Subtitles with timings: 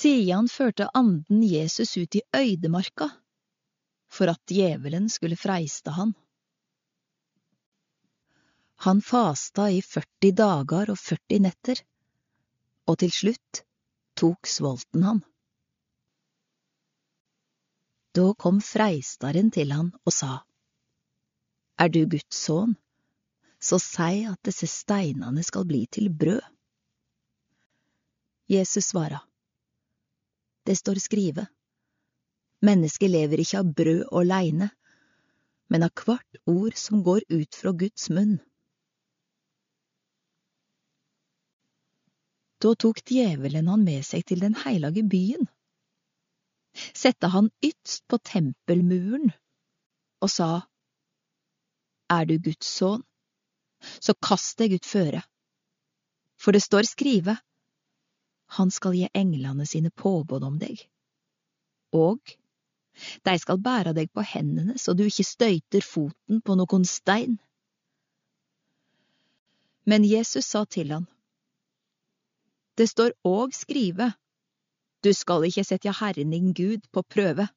[0.00, 3.10] Sian førte anden Jesus ut i øydemarka,
[4.08, 6.14] for at djevelen skulle freiste han.
[8.86, 11.84] Han fasta i 40 dager og 40 netter,
[12.88, 13.62] og til slutt
[14.16, 15.20] tok svolten han.
[18.16, 20.32] Da kom freistaren til han og sa,
[21.76, 22.72] Er du Guds sønn,
[23.60, 26.40] så si at disse steinene skal bli til brød.
[28.48, 29.20] Jesus svara,
[30.70, 31.46] Det står skrive,
[32.62, 34.68] Mennesket lever ikke av brød åleine,
[35.72, 38.36] men av hvert ord som går ut fra Guds munn.
[42.62, 45.50] Da tok djevelen han med seg til den heilage byen.
[47.02, 49.32] Sette han ytst på tempelmuren
[50.22, 50.50] og sa,
[52.12, 53.02] Er du Guds sønn,
[53.98, 55.26] så kast deg ut føre.
[56.38, 57.40] For det står skrive,
[58.58, 60.80] Han skal gi englene sine påbud om deg.
[61.94, 62.18] Og
[63.26, 67.38] de skal bære deg på hendene så du ikke støyter foten på noen stein.
[69.88, 71.06] Men Jesus sa til han,
[72.76, 74.12] Det står òg skrive,
[75.04, 77.48] Du skal ikke sette Herren din Gud på prøve.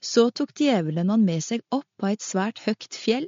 [0.00, 3.26] Så tok djevelen han med seg opp på et svært høgt fjell,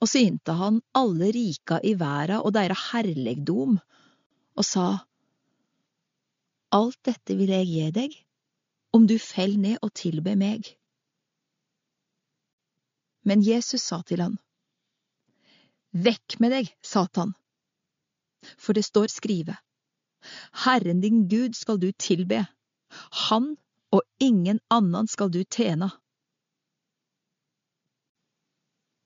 [0.00, 3.78] og synte han alle rika i verda og deira herlegdom,
[4.56, 4.88] og sa,
[6.70, 8.12] Alt dette vil jeg gi deg,
[8.94, 10.68] om du fell ned og tilber meg.
[13.26, 14.38] Men Jesus sa til han,
[15.90, 17.34] Vekk med deg, Satan,
[18.56, 19.56] for det står skrive,
[20.64, 22.44] Herren din Gud skal du tilbe,
[23.26, 23.56] Han
[23.90, 25.90] og ingen annen skal du tjene.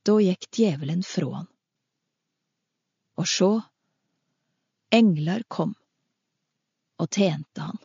[0.05, 1.49] Da gikk djevelen fra han.
[3.17, 3.51] Og sjå,
[4.93, 5.73] engler kom
[7.01, 7.81] og tjente han.